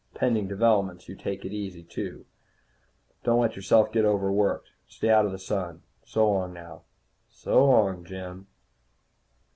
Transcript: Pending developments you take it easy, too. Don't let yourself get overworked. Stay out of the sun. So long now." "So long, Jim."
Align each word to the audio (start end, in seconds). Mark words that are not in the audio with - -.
Pending 0.15 0.47
developments 0.47 1.07
you 1.07 1.13
take 1.15 1.45
it 1.45 1.53
easy, 1.53 1.83
too. 1.83 2.25
Don't 3.23 3.39
let 3.39 3.55
yourself 3.55 3.91
get 3.91 4.03
overworked. 4.03 4.69
Stay 4.87 5.09
out 5.11 5.27
of 5.27 5.31
the 5.31 5.37
sun. 5.37 5.83
So 6.05 6.27
long 6.27 6.53
now." 6.53 6.85
"So 7.29 7.63
long, 7.63 8.03
Jim." 8.03 8.47